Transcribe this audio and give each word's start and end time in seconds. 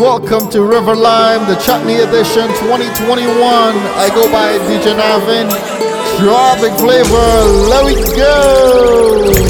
Welcome 0.00 0.48
to 0.52 0.62
River 0.62 0.96
Lime, 0.96 1.46
the 1.46 1.56
Chutney 1.56 1.96
Edition 1.96 2.48
2021. 2.48 3.36
I 3.36 4.08
go 4.14 4.32
by 4.32 4.56
DJ 4.64 4.96
Navin. 4.96 5.50
Tropic 6.16 6.72
flavor, 6.80 7.68
let 7.68 7.84
it 7.86 8.16
go! 8.16 9.49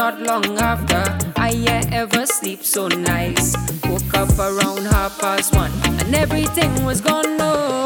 not 0.00 0.18
long 0.22 0.56
after. 0.56 1.02
I 1.36 1.50
ever 1.92 2.24
sleep 2.24 2.64
so 2.64 2.88
nice. 2.88 3.54
Woke 3.84 4.14
up 4.14 4.30
around 4.38 4.86
half 4.86 5.20
past 5.20 5.54
one 5.54 5.70
and 6.00 6.14
everything 6.14 6.72
was 6.86 7.02
gone. 7.02 7.36
No. 7.36 7.79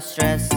Stress. 0.00 0.48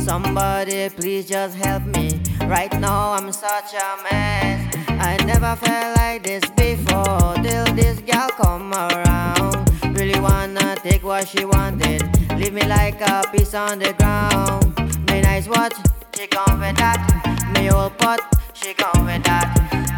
Somebody 0.00 0.88
please 0.90 1.28
just 1.28 1.56
help 1.56 1.82
me. 1.84 2.20
Right 2.46 2.72
now 2.80 3.12
I'm 3.12 3.32
such 3.32 3.74
a 3.74 4.02
mess. 4.02 4.76
I 4.88 5.16
never 5.24 5.56
felt 5.56 5.96
like 5.96 6.22
this 6.22 6.44
before 6.50 7.34
till 7.42 7.66
this 7.74 8.00
girl 8.00 8.28
come 8.30 8.72
around. 8.72 9.70
Really 9.96 10.18
wanna 10.20 10.76
take 10.82 11.02
what 11.02 11.26
she 11.28 11.44
wanted. 11.44 12.02
Leave 12.36 12.52
me 12.52 12.64
like 12.66 13.00
a 13.00 13.24
piece 13.32 13.54
on 13.54 13.78
the 13.78 13.92
ground. 13.94 14.76
Me 15.08 15.20
nice 15.20 15.48
watch, 15.48 15.74
she 16.16 16.26
come 16.26 16.60
with 16.60 16.76
that. 16.76 17.00
Me 17.54 17.70
old 17.70 17.96
pot, 17.98 18.20
she 18.52 18.74
come 18.74 19.06
with 19.06 19.24
that. 19.24 19.48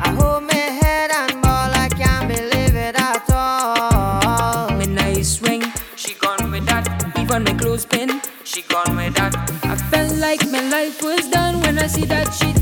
I 0.04 0.10
hold 0.10 0.44
my 0.44 0.54
head 0.54 1.10
done 11.88 12.26
when 12.42 12.55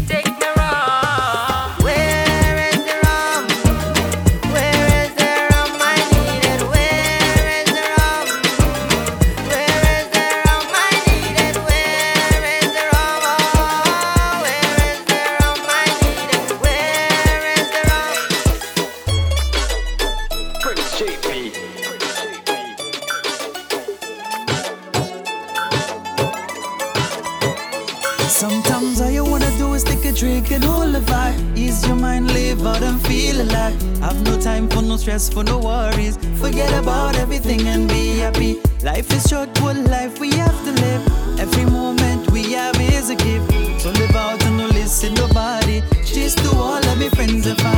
To 46.24 46.56
all 46.56 46.78
of 46.78 46.98
my 46.98 47.10
friends 47.10 47.46
and 47.46 47.60
family. 47.60 47.73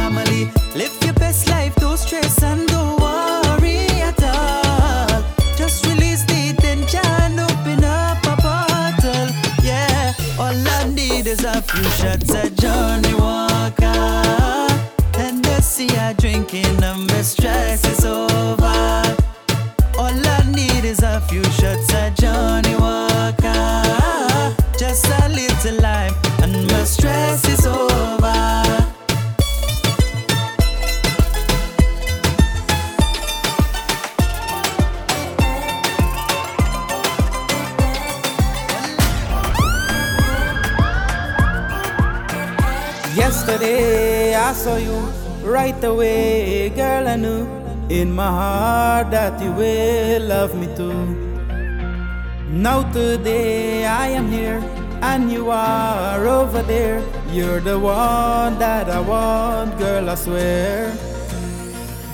Today 52.96 53.84
I 53.84 54.08
am 54.08 54.32
here 54.32 54.64
and 55.04 55.31
you 55.31 55.50
are 55.50 56.25
over 56.25 56.62
there. 56.62 57.04
You're 57.28 57.60
the 57.60 57.78
one 57.78 58.56
that 58.58 58.88
I 58.88 59.00
want, 59.00 59.76
girl. 59.78 60.08
I 60.08 60.14
swear. 60.14 60.96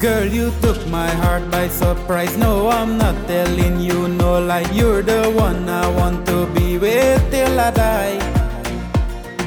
Girl, 0.01 0.27
you 0.27 0.51
took 0.61 0.83
my 0.91 1.07
heart 1.23 1.47
by 1.55 1.69
surprise. 1.69 2.37
No, 2.37 2.69
I'm 2.69 2.99
not 2.99 3.15
telling 3.29 3.79
you 3.79 4.09
no 4.09 4.43
lie. 4.43 4.67
You're 4.75 5.03
the 5.03 5.31
one 5.31 5.69
I 5.69 5.87
want 5.87 6.27
to 6.27 6.47
be 6.51 6.79
with 6.79 7.23
till 7.31 7.61
I 7.61 7.71
die. 7.71 8.19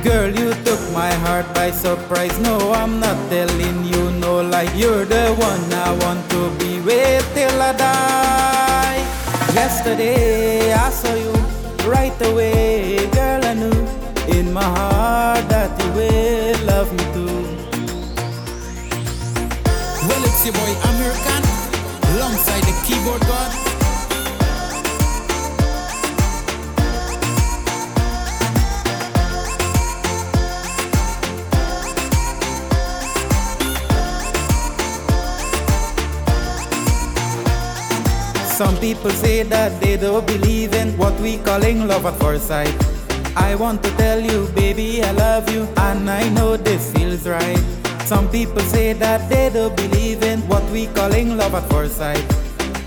Girl, 0.08 0.32
you 0.32 0.56
took 0.64 0.80
my 0.96 1.12
heart 1.28 1.48
by 1.54 1.72
surprise. 1.72 2.40
No, 2.40 2.72
I'm 2.72 3.02
not 3.02 3.18
telling 3.28 3.84
you 3.84 4.04
no 4.24 4.40
lie. 4.40 4.72
You're 4.80 5.04
the 5.04 5.36
one 5.36 5.68
I 5.74 5.92
want 6.00 6.24
to 6.32 6.42
be 6.60 6.80
with 6.80 7.28
till 7.36 7.62
I 7.62 7.74
die. 7.76 8.16
Yesterday 9.56 10.74
I 10.74 10.90
saw 10.90 11.14
you 11.16 11.25
right 11.88 12.20
away, 12.28 13.08
girl. 13.12 13.44
I 13.46 13.54
knew 13.54 13.80
in 14.38 14.52
my 14.54 14.64
heart 14.64 15.48
that 15.50 15.72
you 15.82 15.90
will 15.94 16.66
love 16.66 16.92
me 16.92 17.04
too. 17.14 17.36
Well, 20.08 20.24
it's 20.26 20.46
your 20.46 20.54
boy 20.54 20.72
American, 20.92 21.44
alongside 22.16 22.64
the 22.64 22.76
keyboard 22.86 23.22
god. 23.22 23.65
Some 38.56 38.78
people 38.78 39.12
say 39.12 39.44
that 39.44 39.82
they 39.82 39.98
don't 39.98 40.26
believe 40.26 40.74
in 40.74 40.98
what 40.98 41.14
we 41.20 41.40
calling 41.40 41.90
love 41.90 42.06
at 42.06 42.18
first 42.22 42.48
sight. 42.48 42.74
I 43.36 43.54
want 43.54 43.84
to 43.84 43.90
tell 43.98 44.18
you, 44.18 44.48
baby, 44.56 45.04
I 45.04 45.12
love 45.12 45.50
you, 45.50 45.68
and 45.76 46.10
I 46.10 46.30
know 46.30 46.56
this 46.56 46.94
feels 46.94 47.28
right. 47.28 47.60
Some 48.06 48.30
people 48.30 48.62
say 48.62 48.94
that 48.94 49.30
they 49.30 49.50
don't 49.50 49.76
believe 49.76 50.24
in 50.24 50.40
what 50.48 50.64
we 50.72 50.88
calling 50.88 51.36
love 51.36 51.54
at 51.54 51.70
first 51.70 51.98
sight. 51.98 52.24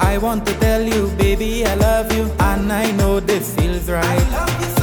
I 0.01 0.17
want 0.17 0.47
to 0.47 0.55
tell 0.55 0.81
you, 0.81 1.09
baby, 1.19 1.67
I 1.67 1.75
love 1.75 2.11
you, 2.17 2.33
and 2.41 2.73
I 2.73 2.91
know 2.93 3.21
this 3.21 3.55
feels 3.55 3.91
right. 3.91 4.78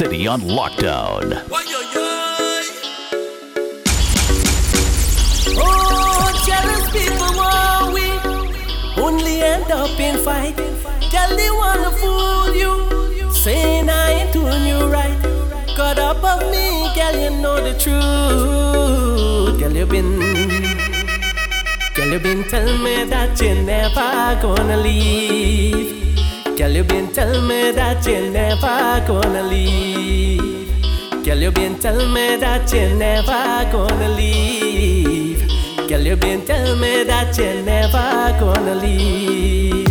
City 0.00 0.26
on 0.26 0.40
lockdown. 0.40 1.24
Oh, 5.62 6.26
jealous 6.48 6.86
people 6.96 7.32
want 7.40 7.92
we 7.92 8.06
only 9.02 9.42
end 9.42 9.70
up 9.70 10.00
in 10.00 10.16
fight. 10.24 10.56
They 11.36 11.50
wanna 11.50 11.90
fool 12.00 12.56
you, 12.56 12.72
saying 13.30 13.90
I 13.90 14.10
ain't 14.12 14.32
doing 14.32 14.64
you 14.64 14.78
right. 14.86 15.18
Up 15.78 16.24
of 16.24 16.50
me, 16.50 16.66
girl, 16.96 17.16
you 17.22 17.30
know 17.42 17.56
the 17.60 17.74
truth. 17.84 19.60
Girl, 19.60 19.76
you 19.80 19.84
been, 19.84 20.18
girl, 21.94 22.08
you 22.12 22.20
been 22.20 22.42
telling 22.48 22.82
me 22.82 23.04
that 23.04 23.38
you're 23.38 23.62
never 23.62 24.40
gonna 24.40 24.78
leave. 24.78 26.09
Girl, 26.60 26.72
you 26.72 26.84
been 26.84 27.10
telling 27.10 27.48
me 27.48 27.70
that 27.70 28.04
you're 28.06 28.30
never 28.30 29.02
gonna 29.06 29.42
leave. 29.44 30.68
Girl, 31.24 31.38
you 31.38 31.50
been 31.50 31.78
telling 31.78 32.12
me 32.12 32.36
that 32.36 32.70
you're 32.70 32.94
never 32.96 33.66
gonna 33.72 34.10
leave. 34.10 35.48
Girl, 35.88 36.02
you 36.02 36.16
been 36.16 36.44
telling 36.44 36.78
me 36.78 37.04
that 37.04 37.38
you're 37.38 37.62
never 37.62 38.38
gonna 38.38 38.74
leave. 38.74 39.89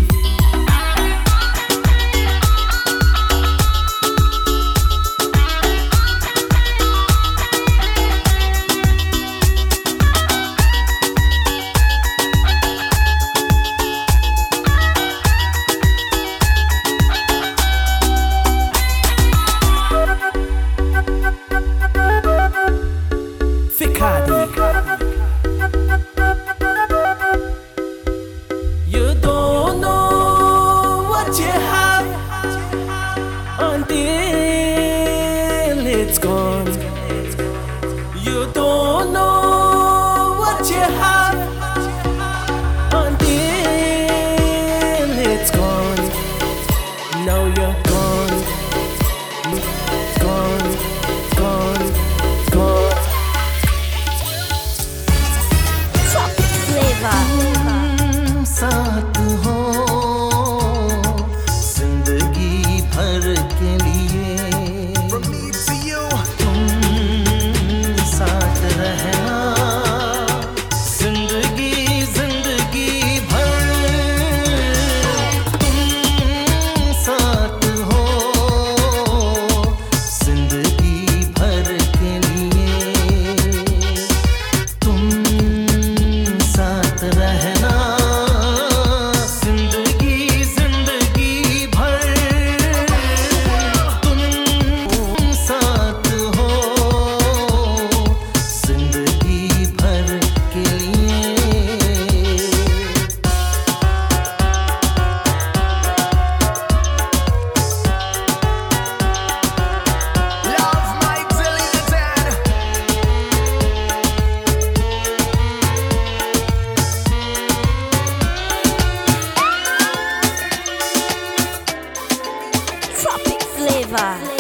Tropic 123.89 124.38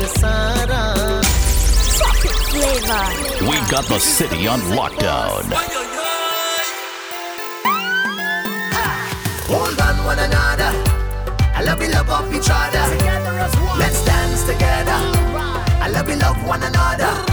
We 0.00 0.06
got 3.70 3.84
the 3.84 3.98
city 3.98 4.48
on 4.48 4.60
lockdown. 4.60 5.44
Hold 9.46 9.78
on 9.78 10.04
one 10.06 10.18
another. 10.18 10.72
I 11.54 11.62
love 11.64 11.82
you, 11.82 11.88
love 11.90 12.34
each 12.34 12.48
other. 12.50 12.86
Let's 13.78 14.02
dance 14.06 14.44
together. 14.44 14.98
I 15.84 15.88
love 15.92 16.08
you, 16.08 16.16
love 16.16 16.46
one 16.46 16.62
another. 16.62 17.30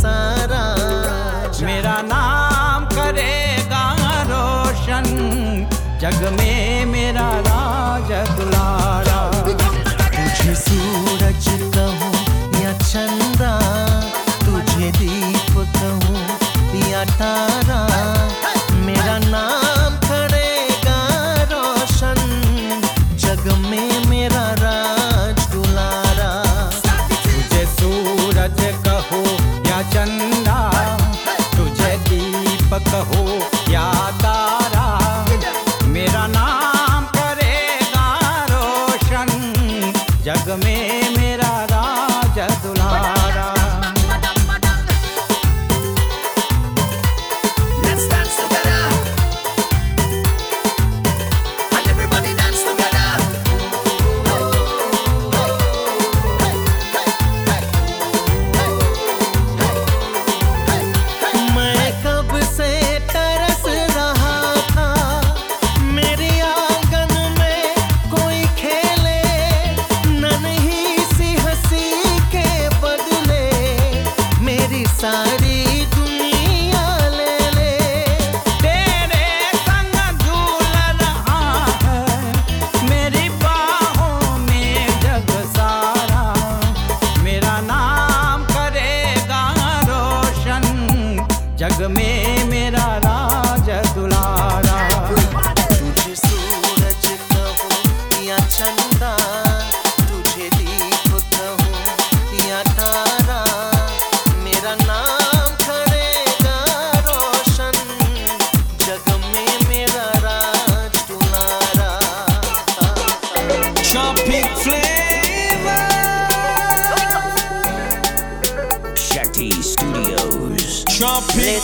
सारा 0.00 0.89
जग 6.10 6.32
में 6.38 6.86
मेरा 6.86 7.28
राज 7.46 8.10
दुलारा 8.36 9.20
तुझे 10.14 10.54
सूरज 10.62 11.46
कहूँ 11.74 12.62
या 12.62 12.72
चंदा 12.78 13.52
तुझे 14.44 14.90
दीप 14.98 15.54
कहूँ 15.76 16.24
या 16.90 17.04
तारा 17.20 17.80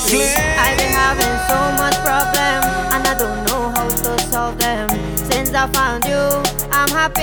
lately. 0.05 0.27
I've 0.59 0.77
been 0.79 0.93
having 0.93 1.37
so 1.49 1.59
much 1.81 1.97
problem 2.05 2.61
and 2.93 3.07
I 3.07 3.15
don't 3.19 3.45
know 3.47 3.71
how 3.71 3.89
to 3.89 4.19
solve 4.31 4.59
them. 4.59 4.89
Since 5.17 5.55
I 5.55 5.67
found 5.69 6.05
you, 6.05 6.23
I'm 6.71 6.89
happy 6.89 7.23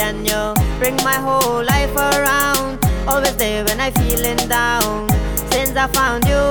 and 0.00 0.26
you 0.26 0.54
bring 0.78 0.96
my 0.96 1.14
whole 1.14 1.64
life 1.64 1.94
around. 1.96 2.84
Always 3.08 3.36
there 3.36 3.64
when 3.64 3.80
I'm 3.80 3.92
feeling 3.94 4.36
down. 4.48 5.08
Since 5.50 5.76
I 5.76 5.86
found 5.88 6.24
you, 6.26 6.42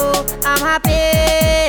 I'm 0.45 0.59
happy. 0.59 1.68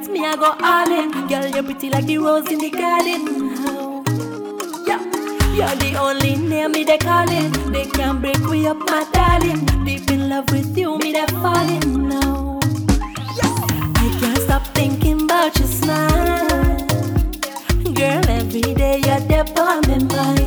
that 0.00 0.12
me 0.12 0.24
I 0.24 0.36
go 0.36 0.54
all 0.62 0.90
in. 0.90 1.10
Girl, 1.28 1.46
you're 1.48 1.62
pretty 1.62 1.90
like 1.90 2.06
the 2.06 2.18
rose 2.18 2.50
in 2.50 2.58
the 2.58 2.70
garden. 2.70 3.26
Yeah, 4.86 5.02
you're 5.54 5.76
the 5.76 5.98
only 6.00 6.36
name 6.36 6.72
me 6.72 6.84
they 6.84 6.98
calling. 6.98 7.52
They 7.72 7.86
can't 7.86 8.20
break 8.20 8.40
me 8.40 8.66
up, 8.66 8.78
my 8.78 9.06
darling. 9.12 9.64
Deep 9.84 10.10
in 10.10 10.28
love 10.28 10.50
with 10.50 10.76
you, 10.76 10.98
me 10.98 11.12
they 11.12 11.26
falling 11.26 12.08
now. 12.08 12.60
I 12.62 14.16
can't 14.20 14.38
stop 14.38 14.66
thinking 14.74 15.22
about 15.22 15.58
your 15.58 15.68
smile, 15.68 16.76
girl. 17.94 18.28
Every 18.28 18.74
day 18.74 19.00
you're 19.04 19.20
there 19.20 19.44
by 19.44 19.80
my 19.86 19.98
mind. 19.98 20.39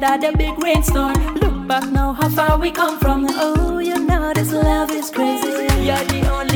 That 0.00 0.20
the 0.20 0.30
big 0.38 0.62
rainstorm. 0.62 1.12
Look 1.34 1.66
back 1.66 1.90
now, 1.90 2.12
how 2.12 2.28
far 2.28 2.56
we 2.56 2.70
come 2.70 3.00
from. 3.00 3.26
Oh, 3.30 3.80
you 3.80 3.98
know 3.98 4.32
this 4.32 4.52
love 4.52 4.92
is 4.92 5.10
crazy. 5.10 5.48
You're 5.84 6.04
the 6.04 6.30
only 6.32 6.47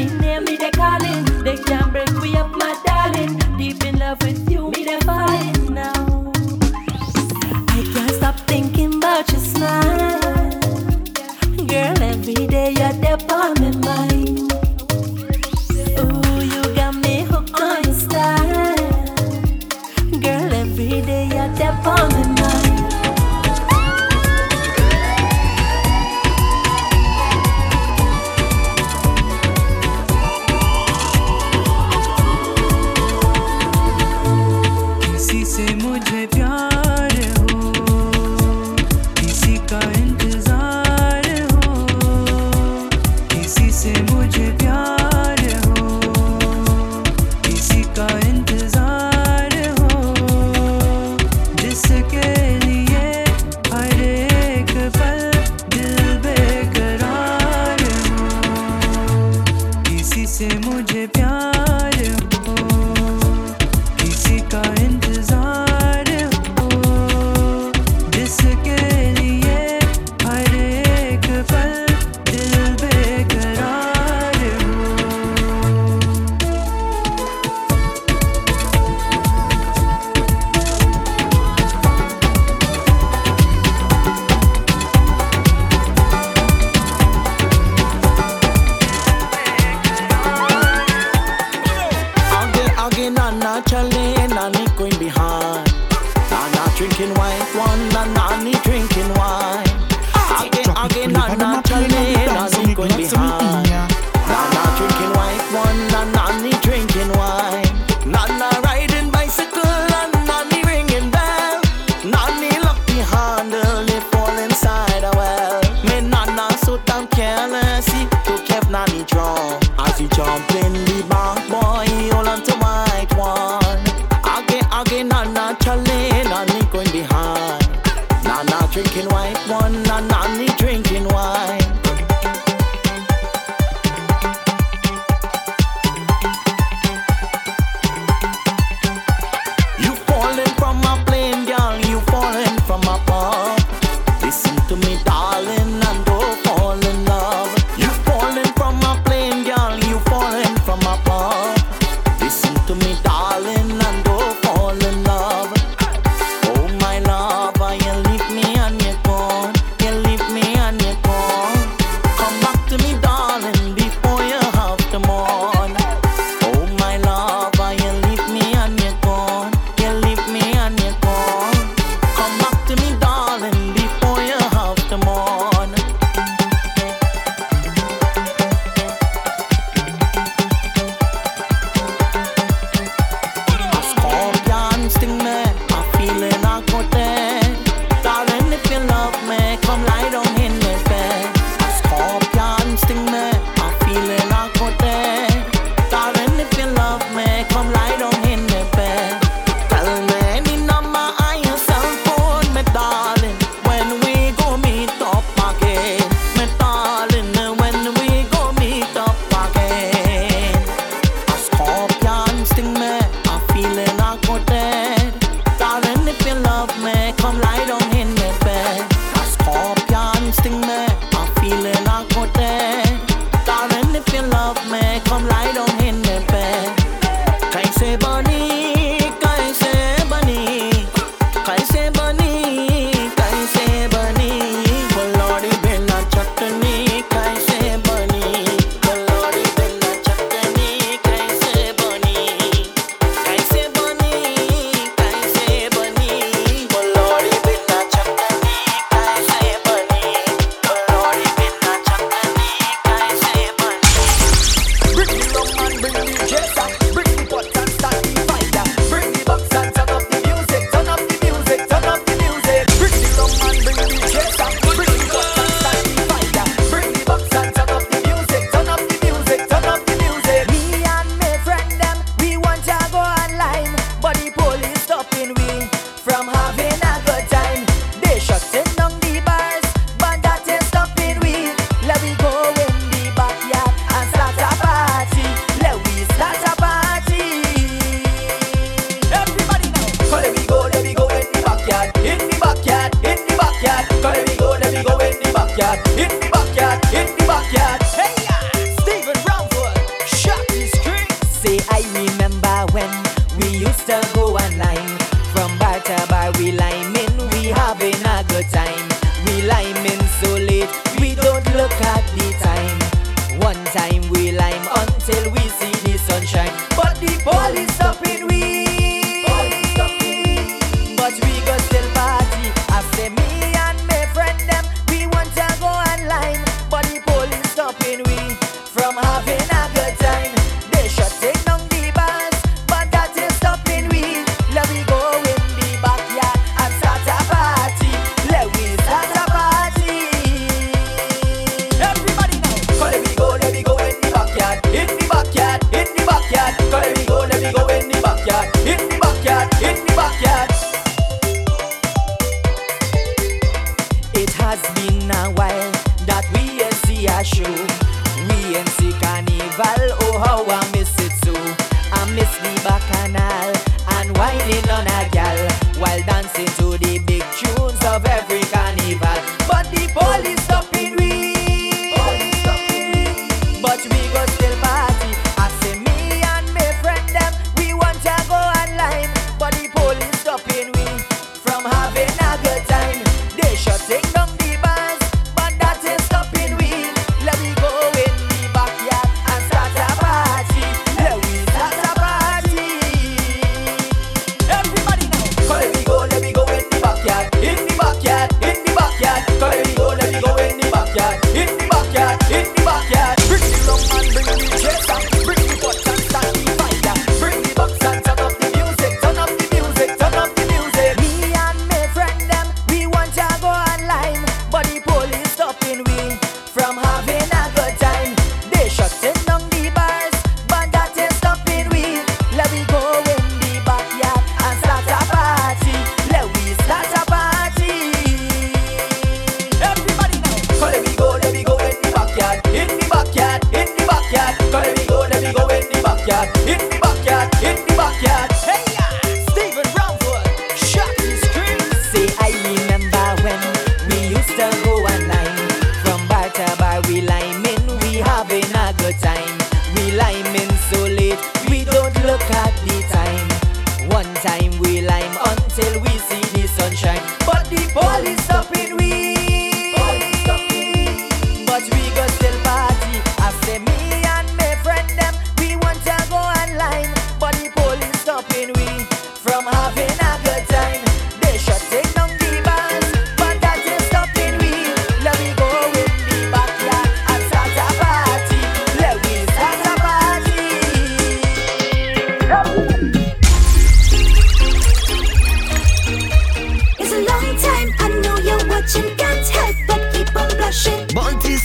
how 360.24 360.46
I 360.46 360.62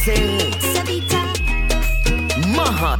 से 0.08 0.16
सविता 0.64 1.22
महा 2.56 2.96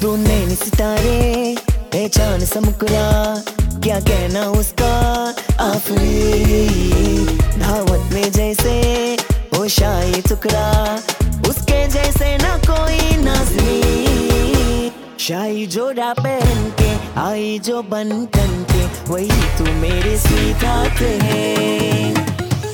तू 0.00 0.16
सितारे 0.54 1.56
पहचान 1.92 2.44
समुकरा 2.44 3.08
क्या 3.84 4.00
कहना 4.00 4.48
उस 4.50 4.73
पहन 16.20 16.70
के 16.80 17.20
आई 17.20 17.58
जो 17.58 17.82
बन 17.82 18.10
कन 18.36 18.64
के 18.70 18.84
वही 19.12 19.42
तू 19.58 19.64
मेरे 19.72 20.16
सीधात 20.18 21.00
है। 21.00 22.14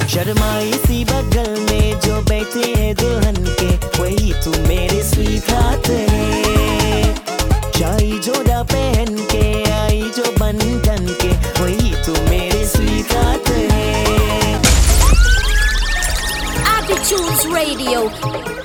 शर्मा 0.09 0.53
सी 0.87 1.05
बगल 1.05 1.51
में 1.71 2.01
जो 2.01 2.21
बैठे 2.23 2.75
है 2.79 2.95
दुल्हन 2.95 3.37
के, 3.61 4.03
वही 4.03 4.33
तू 4.45 4.51
मेरे 4.69 5.03
सीधात 5.03 5.89
है। 5.89 7.15
शाही 7.79 8.19
जोड़ा 8.19 8.63
पहन 8.63 9.17
के 9.33 9.71
आई 9.71 10.03
जो 10.17 10.33
बन 10.41 10.59
कन 10.59 11.07
के 11.23 11.29
वही 11.63 11.95
तू 12.07 12.13
मेरे 12.31 12.67
सीधात 12.67 13.49
है। 13.49 14.63
Attitudes 16.73 17.47
Radio. 17.57 18.60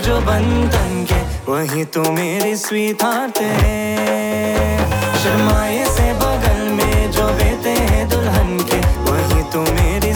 जो 0.00 0.20
बंधन 0.20 1.06
के, 1.12 1.52
वही 1.52 1.84
तो 1.84 2.02
मेरी 2.12 2.56
स्वीकार 2.56 3.32
है। 3.40 4.78
शर्माए 5.22 5.84
से 5.84 6.12
बगल 6.12 6.72
में 6.72 7.10
जो 7.10 7.26
बेते 7.26 7.70
हैं 7.70 8.08
दुल्हन 8.08 8.58
के, 8.58 8.78
वही 9.10 9.42
तो 9.42 9.60
मेरी 9.60 10.13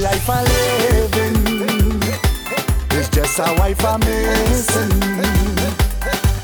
life 0.00 0.30
I'm 0.30 0.44
living. 0.44 2.00
It's 2.92 3.08
just 3.10 3.38
a 3.38 3.54
wife 3.58 3.84
I'm 3.84 4.00
missing. 4.00 5.02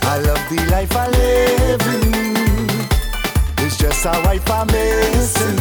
I 0.03 0.19
love 0.19 0.43
the 0.51 0.61
life 0.71 0.95
I'm 0.95 1.11
living. 1.13 2.13
It's 3.65 3.79
just 3.79 4.05
a 4.05 4.13
wife 4.25 4.51
I'm 4.51 4.67
missing. 4.67 5.57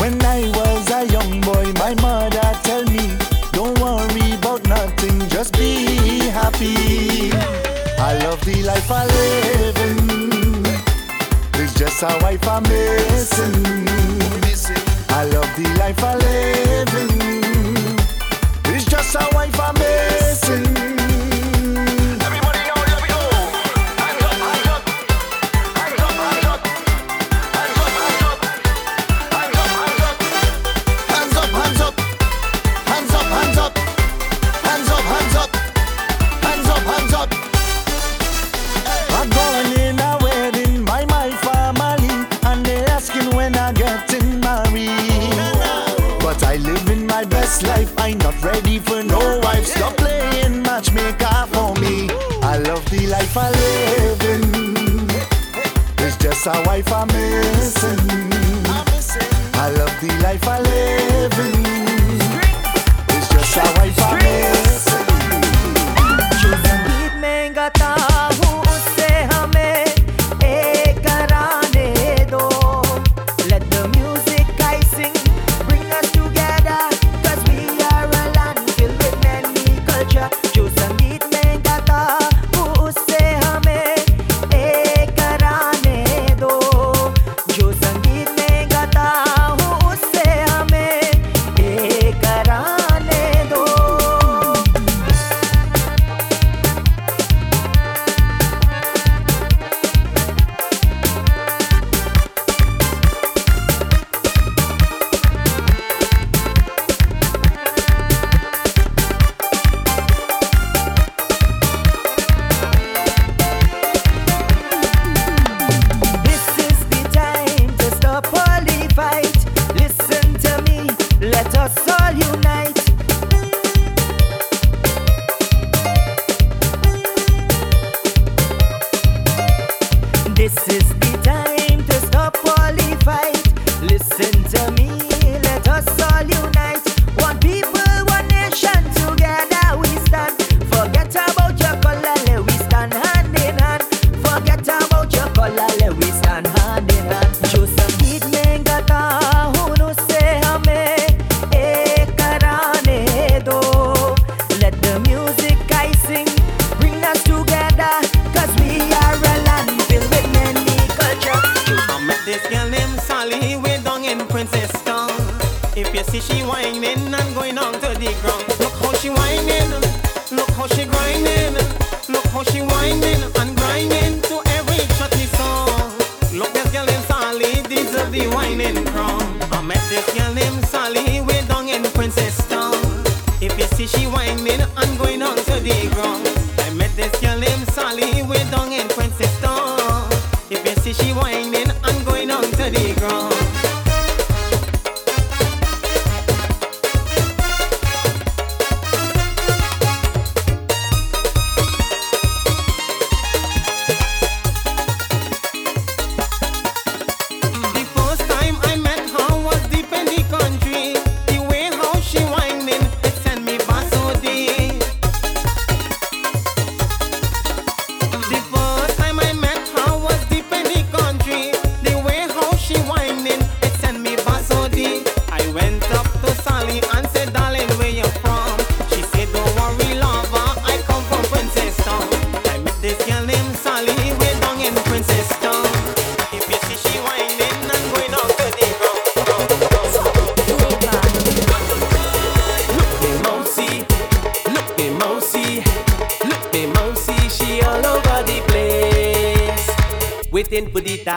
When 0.00 0.24
I 0.24 0.50
was 0.56 0.90
a 0.90 1.06
young 1.12 1.40
boy, 1.42 1.72
my 1.78 1.94
mother 2.00 2.52
tell 2.62 2.84
me, 2.84 3.16
don't 3.52 3.78
worry 3.78 4.32
about 4.34 4.66
nothing, 4.68 5.28
just 5.28 5.52
be 5.58 6.30
happy. 6.30 7.32
I 7.98 8.18
love 8.24 8.42
the 8.44 8.62
life 8.62 8.90
I'm 8.90 9.06
living. 9.08 10.64
It's 11.54 11.74
just 11.74 12.02
a 12.02 12.18
wife 12.22 12.46
I'm 12.48 12.62
missing. 12.62 14.21
I 15.22 15.24
love 15.26 15.54
the 15.54 15.62
life 15.78 16.02
I 16.02 16.16
live 16.16 17.12
in. 17.12 17.21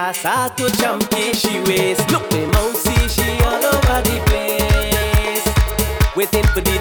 ass 0.05 0.23
out 0.25 0.55
to 0.55 0.69
chunky 0.77 1.33
she 1.33 1.59
waist. 1.61 2.07
Look, 2.11 2.29
the 2.29 2.45
mousey, 2.53 3.07
she 3.09 3.27
all 3.43 3.63
over 3.73 3.99
the 4.07 4.17
place. 4.27 5.45
Waiting 6.15 6.45
for 6.53 6.61
the 6.61 6.77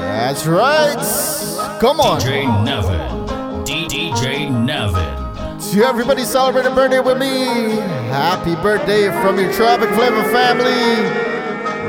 That's 0.00 0.46
right. 0.46 1.78
Come 1.80 2.00
on. 2.00 2.20
DJ 2.20 2.64
Nevin. 2.64 3.64
DJ 3.64 4.50
Nevin. 4.50 5.24
To 5.72 5.84
everybody 5.84 6.24
celebrating 6.24 6.74
birthday 6.74 7.00
with 7.00 7.18
me, 7.18 7.80
happy 8.10 8.54
birthday 8.56 9.08
from 9.22 9.38
your 9.38 9.52
Tropic 9.52 9.88
Flavor 9.90 10.22
family. 10.30 11.02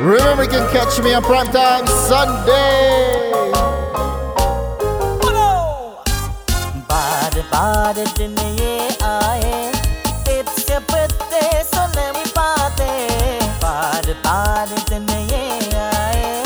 Remember, 0.04 0.44
you 0.44 0.50
can 0.50 0.70
catch 0.72 1.00
me 1.04 1.14
on 1.14 1.24
Primetime 1.24 1.88
Sunday. 1.88 3.25
Body, 7.65 8.05
body, 8.05 8.05
दिन 8.19 8.37
ये 8.61 8.99
आए 9.03 9.73
It's 10.29 10.69
your 10.69 10.81
birthday, 10.81 11.63
so 11.65 11.81
let 11.95 12.15
me 12.15 12.25
party 12.37 12.93
Body, 13.63 14.15
body, 14.25 14.81
दिन 14.91 15.09
ये 15.09 15.73
आए 15.75 16.43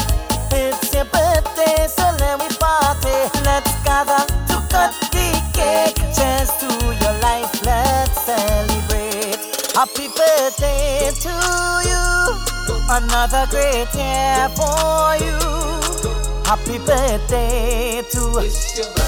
It's 0.52 0.94
your 0.94 1.04
birthday, 1.06 1.88
so 1.88 2.06
let 2.20 2.38
me 2.38 2.46
party 2.60 3.16
Let's 3.42 3.74
gather 3.82 4.22
to 4.52 4.60
cut 4.70 4.94
the 5.10 5.26
cake 5.58 5.98
Cheers 6.14 6.54
to 6.62 6.70
your 7.02 7.14
life, 7.26 7.50
let's 7.66 8.20
celebrate 8.20 9.42
Happy 9.74 10.06
birthday 10.20 11.10
to 11.24 11.34
you 11.90 12.04
Another 12.88 13.46
great 13.50 13.90
year 13.98 14.48
for 14.54 15.16
you 15.18 15.38
Happy 16.46 16.78
birthday 16.86 18.02
to 18.12 19.07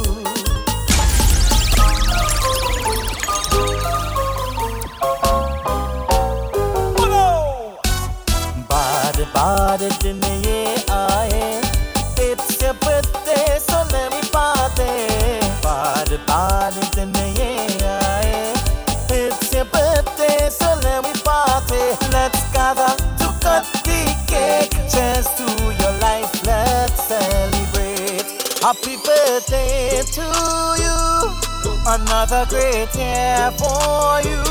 Happy 28.83 28.97
birthday 29.05 30.01
to 30.01 30.21
you. 30.81 31.77
Another 31.85 32.47
great 32.49 32.89
year 32.95 33.51
for 33.51 34.19
you. 34.25 34.41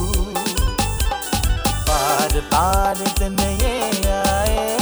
Party 1.85 2.41
parties 2.49 3.21
in 3.21 3.37
the 3.37 3.51
air. 4.07 4.79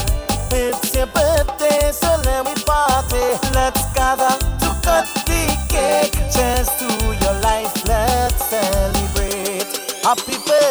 It's 0.53 0.95
your 0.95 1.07
birthday, 1.07 1.91
so 1.91 2.07
let 2.25 2.45
me 2.45 2.55
party. 2.65 3.37
Let's 3.53 3.93
gather 3.95 4.39
to 4.61 4.81
cut 4.85 5.09
the 5.27 5.59
cake. 5.69 6.13
Cheers 6.33 6.69
to 6.79 6.87
your 7.21 7.41
life. 7.41 7.75
Let's 7.89 8.45
celebrate. 8.47 8.94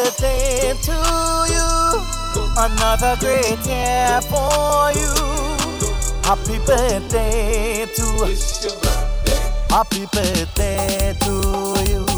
Happy 0.04 0.20
birthday 0.20 0.74
to 0.82 0.91
you. 1.54 2.43
Another 2.58 3.16
great 3.22 3.66
year 3.66 4.20
for 4.24 4.91
you. 4.91 5.14
Happy 6.24 6.60
birthday 6.66 7.86
to 7.95 8.04
Happy 9.70 10.06
birthday 10.12 11.16
to 11.22 11.34
you. 11.89 12.12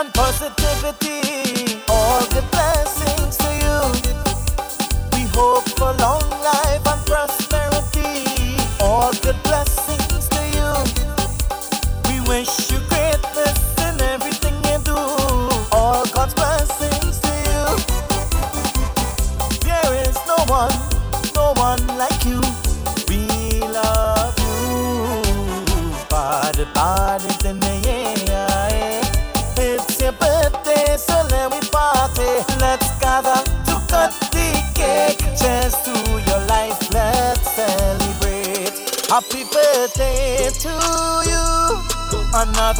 And 0.00 0.14
positivity. 0.14 1.27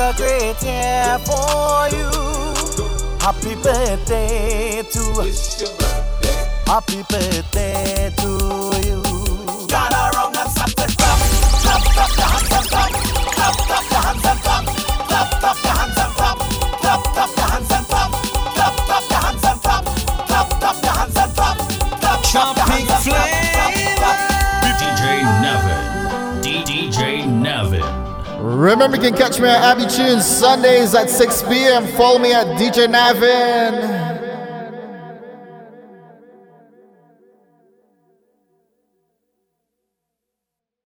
Another 0.01 0.16
great 0.16 0.62
year 0.62 1.18
for 1.26 1.88
you. 1.90 2.07
Happy 3.18 3.57
birthday 3.57 4.80
to 4.92 5.03
Happy 6.66 7.03
birthday 7.11 8.12
to 8.18 8.58
Remember, 28.59 28.97
you 28.97 29.03
can 29.03 29.15
catch 29.15 29.39
me 29.39 29.47
at 29.47 29.63
Abbey 29.63 29.87
Tunes 29.87 30.27
Sundays 30.27 30.93
at 30.93 31.09
6 31.09 31.43
p.m. 31.45 31.87
Follow 31.97 32.19
me 32.19 32.33
at 32.33 32.45
DJ 32.59 32.89
Navin. 32.89 33.97